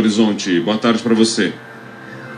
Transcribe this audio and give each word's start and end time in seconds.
Horizonte. 0.00 0.58
Boa 0.60 0.78
tarde 0.78 1.02
para 1.02 1.14
você. 1.14 1.52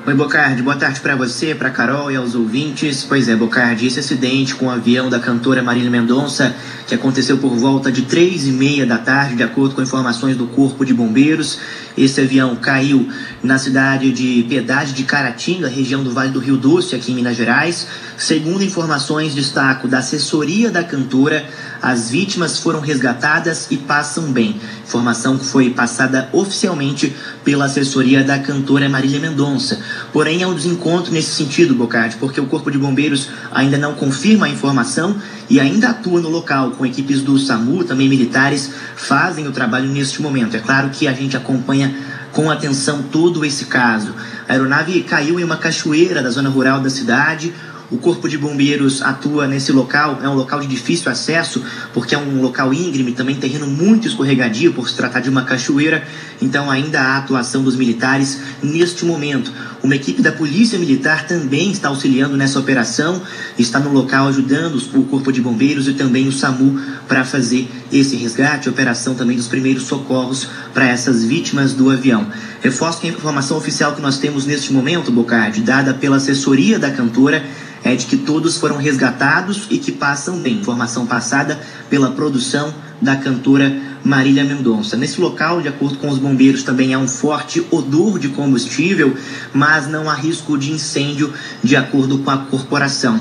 Oi, 0.04 0.14
Bocardi. 0.14 0.60
Boa 0.62 0.74
tarde 0.74 0.98
para 0.98 1.14
você, 1.14 1.54
para 1.54 1.70
Carol 1.70 2.10
e 2.10 2.16
aos 2.16 2.34
ouvintes. 2.34 3.04
Pois 3.08 3.28
é, 3.28 3.36
Bocardi, 3.36 3.86
esse 3.86 4.00
acidente 4.00 4.52
com 4.52 4.66
o 4.66 4.70
avião 4.70 5.08
da 5.08 5.20
cantora 5.20 5.62
Marília 5.62 5.92
Mendonça, 5.92 6.56
que 6.88 6.94
aconteceu 6.96 7.38
por 7.38 7.54
volta 7.54 7.92
de 7.92 8.02
três 8.02 8.44
e 8.44 8.50
meia 8.50 8.84
da 8.84 8.98
tarde, 8.98 9.36
de 9.36 9.44
acordo 9.44 9.76
com 9.76 9.80
informações 9.80 10.36
do 10.36 10.48
Corpo 10.48 10.84
de 10.84 10.92
Bombeiros. 10.92 11.60
Esse 11.96 12.20
avião 12.20 12.56
caiu 12.56 13.08
na 13.44 13.58
cidade 13.58 14.10
de 14.10 14.44
Piedade 14.48 14.92
de 14.92 15.04
Caratinga, 15.04 15.68
região 15.68 16.02
do 16.02 16.10
Vale 16.10 16.32
do 16.32 16.40
Rio 16.40 16.56
Doce, 16.56 16.96
aqui 16.96 17.12
em 17.12 17.14
Minas 17.14 17.36
Gerais. 17.36 17.86
Segundo 18.16 18.64
informações, 18.64 19.36
destaco 19.36 19.86
da 19.86 19.98
assessoria 19.98 20.68
da 20.68 20.82
cantora, 20.82 21.44
as 21.80 22.10
vítimas 22.10 22.58
foram 22.58 22.80
resgatadas 22.80 23.68
e 23.70 23.76
passam 23.76 24.32
bem. 24.32 24.60
Informação 24.84 25.38
que 25.38 25.44
foi 25.44 25.70
passada 25.70 26.28
oficialmente 26.32 27.14
pela 27.44 27.66
assessoria 27.66 28.24
da 28.24 28.38
cantora 28.38 28.88
Marília 28.88 29.20
Mendonça. 29.20 29.80
Porém, 30.12 30.42
é 30.42 30.46
um 30.46 30.54
desencontro 30.54 31.12
nesse 31.12 31.30
sentido, 31.34 31.74
Bocardi, 31.74 32.16
porque 32.16 32.40
o 32.40 32.46
Corpo 32.46 32.70
de 32.70 32.78
Bombeiros 32.78 33.28
ainda 33.50 33.78
não 33.78 33.94
confirma 33.94 34.46
a 34.46 34.48
informação 34.48 35.16
e 35.48 35.60
ainda 35.60 35.90
atua 35.90 36.20
no 36.20 36.28
local, 36.28 36.72
com 36.72 36.84
equipes 36.84 37.22
do 37.22 37.38
SAMU, 37.38 37.84
também 37.84 38.08
militares, 38.08 38.72
fazem 38.96 39.46
o 39.46 39.52
trabalho 39.52 39.88
neste 39.88 40.20
momento. 40.22 40.56
É 40.56 40.60
claro 40.60 40.90
que 40.90 41.06
a 41.06 41.12
gente 41.12 41.36
acompanha 41.36 41.94
com 42.32 42.50
atenção 42.50 43.02
todo 43.02 43.44
esse 43.44 43.66
caso. 43.66 44.14
A 44.52 44.54
aeronave 44.54 45.02
caiu 45.04 45.40
em 45.40 45.44
uma 45.44 45.56
cachoeira 45.56 46.22
da 46.22 46.28
zona 46.28 46.50
rural 46.50 46.78
da 46.78 46.90
cidade. 46.90 47.54
O 47.90 47.96
Corpo 47.96 48.28
de 48.28 48.36
Bombeiros 48.36 49.00
atua 49.00 49.46
nesse 49.46 49.72
local, 49.72 50.20
é 50.22 50.28
um 50.28 50.34
local 50.34 50.60
de 50.60 50.66
difícil 50.66 51.10
acesso, 51.10 51.62
porque 51.94 52.14
é 52.14 52.18
um 52.18 52.40
local 52.40 52.72
íngreme, 52.72 53.12
também 53.12 53.36
terreno 53.36 53.66
muito 53.66 54.06
escorregadio 54.06 54.72
por 54.74 54.88
se 54.88 54.96
tratar 54.96 55.20
de 55.20 55.30
uma 55.30 55.44
cachoeira, 55.44 56.06
então 56.40 56.70
ainda 56.70 57.00
há 57.00 57.18
atuação 57.18 57.62
dos 57.62 57.76
militares 57.76 58.40
neste 58.62 59.04
momento. 59.04 59.52
Uma 59.82 59.96
equipe 59.96 60.22
da 60.22 60.32
Polícia 60.32 60.78
Militar 60.78 61.26
também 61.26 61.70
está 61.70 61.88
auxiliando 61.88 62.36
nessa 62.36 62.58
operação, 62.58 63.20
está 63.58 63.78
no 63.78 63.92
local 63.92 64.28
ajudando 64.28 64.76
o 64.94 65.04
Corpo 65.04 65.32
de 65.32 65.42
Bombeiros 65.42 65.86
e 65.86 65.92
também 65.92 66.28
o 66.28 66.32
SAMU 66.32 66.80
para 67.06 67.24
fazer 67.24 67.68
esse 67.92 68.16
resgate, 68.16 68.70
operação 68.70 69.14
também 69.14 69.36
dos 69.36 69.48
primeiros 69.48 69.82
socorros 69.82 70.48
para 70.72 70.88
essas 70.88 71.24
vítimas 71.24 71.74
do 71.74 71.90
avião. 71.90 72.26
Reforço 72.62 73.00
que 73.00 73.08
a 73.08 73.10
informação 73.10 73.58
oficial 73.58 73.94
que 73.94 74.00
nós 74.00 74.18
temos 74.18 74.41
neste 74.46 74.72
momento, 74.72 75.10
Bocardi, 75.10 75.60
dada 75.60 75.94
pela 75.94 76.16
assessoria 76.16 76.78
da 76.78 76.90
cantora, 76.90 77.44
é 77.84 77.94
de 77.96 78.06
que 78.06 78.16
todos 78.16 78.56
foram 78.58 78.76
resgatados 78.76 79.66
e 79.70 79.78
que 79.78 79.90
passam 79.90 80.38
bem. 80.38 80.54
Informação 80.54 81.06
passada 81.06 81.60
pela 81.90 82.12
produção 82.12 82.72
da 83.00 83.16
cantora 83.16 83.74
Marília 84.04 84.44
Mendonça. 84.44 84.96
Nesse 84.96 85.20
local, 85.20 85.60
de 85.60 85.68
acordo 85.68 85.98
com 85.98 86.08
os 86.08 86.18
bombeiros, 86.18 86.62
também 86.62 86.94
há 86.94 86.98
um 86.98 87.08
forte 87.08 87.64
odor 87.70 88.18
de 88.18 88.28
combustível, 88.28 89.16
mas 89.52 89.88
não 89.88 90.08
há 90.08 90.14
risco 90.14 90.56
de 90.56 90.72
incêndio, 90.72 91.32
de 91.62 91.76
acordo 91.76 92.18
com 92.18 92.30
a 92.30 92.38
corporação. 92.38 93.20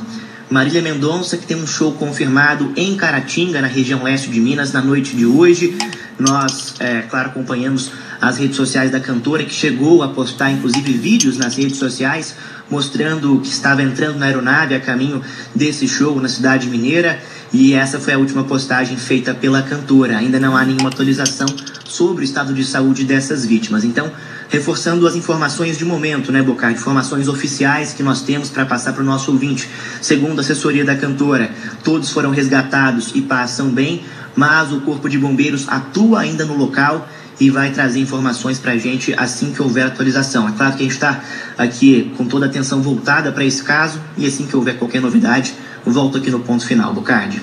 Marília 0.51 0.81
Mendonça, 0.81 1.37
que 1.37 1.45
tem 1.45 1.55
um 1.55 1.65
show 1.65 1.93
confirmado 1.93 2.73
em 2.75 2.97
Caratinga, 2.97 3.61
na 3.61 3.67
região 3.67 4.03
leste 4.03 4.29
de 4.29 4.37
Minas, 4.41 4.73
na 4.73 4.81
noite 4.81 5.15
de 5.15 5.25
hoje. 5.25 5.77
Nós, 6.19 6.75
é, 6.77 7.03
claro, 7.03 7.29
acompanhamos 7.29 7.89
as 8.19 8.37
redes 8.37 8.57
sociais 8.57 8.91
da 8.91 8.99
cantora, 8.99 9.45
que 9.45 9.53
chegou 9.53 10.03
a 10.03 10.09
postar, 10.09 10.51
inclusive, 10.51 10.91
vídeos 10.91 11.37
nas 11.37 11.55
redes 11.55 11.77
sociais 11.77 12.35
mostrando 12.71 13.39
que 13.41 13.49
estava 13.49 13.83
entrando 13.83 14.17
na 14.17 14.27
aeronave 14.27 14.73
a 14.73 14.79
caminho 14.79 15.21
desse 15.53 15.87
show 15.87 16.19
na 16.21 16.29
cidade 16.29 16.67
mineira. 16.69 17.21
E 17.53 17.73
essa 17.73 17.99
foi 17.99 18.13
a 18.13 18.17
última 18.17 18.43
postagem 18.43 18.95
feita 18.95 19.33
pela 19.33 19.61
cantora. 19.61 20.17
Ainda 20.17 20.39
não 20.39 20.55
há 20.55 20.63
nenhuma 20.63 20.89
atualização 20.89 21.47
sobre 21.83 22.23
o 22.23 22.25
estado 22.25 22.53
de 22.53 22.63
saúde 22.63 23.03
dessas 23.03 23.45
vítimas. 23.45 23.83
Então, 23.83 24.09
reforçando 24.47 25.05
as 25.05 25.15
informações 25.15 25.77
de 25.77 25.83
momento, 25.83 26.31
né, 26.31 26.41
Bocar? 26.41 26.71
Informações 26.71 27.27
oficiais 27.27 27.93
que 27.93 28.01
nós 28.01 28.21
temos 28.21 28.49
para 28.49 28.65
passar 28.65 28.93
para 28.93 29.03
o 29.03 29.05
nosso 29.05 29.31
ouvinte. 29.31 29.69
Segundo 30.01 30.39
a 30.39 30.41
assessoria 30.41 30.85
da 30.85 30.95
cantora, 30.95 31.51
todos 31.83 32.09
foram 32.09 32.31
resgatados 32.31 33.11
e 33.13 33.21
passam 33.21 33.69
bem, 33.69 34.03
mas 34.35 34.71
o 34.71 34.79
Corpo 34.81 35.09
de 35.09 35.17
Bombeiros 35.17 35.67
atua 35.67 36.21
ainda 36.21 36.45
no 36.45 36.57
local 36.57 37.07
e 37.41 37.49
vai 37.49 37.71
trazer 37.71 37.99
informações 37.99 38.59
para 38.59 38.73
a 38.73 38.77
gente 38.77 39.13
assim 39.17 39.51
que 39.51 39.61
houver 39.61 39.87
atualização. 39.87 40.47
É 40.47 40.51
claro 40.51 40.73
que 40.73 40.79
a 40.79 40.83
gente 40.83 40.93
está 40.93 41.21
aqui 41.57 42.13
com 42.15 42.25
toda 42.25 42.45
a 42.45 42.49
atenção 42.49 42.81
voltada 42.81 43.31
para 43.31 43.43
esse 43.43 43.63
caso 43.63 43.99
e 44.15 44.27
assim 44.27 44.45
que 44.45 44.55
houver 44.55 44.77
qualquer 44.77 45.01
novidade, 45.01 45.53
volto 45.85 46.17
aqui 46.17 46.29
no 46.29 46.39
ponto 46.39 46.65
final, 46.65 46.93
Bocardi. 46.93 47.41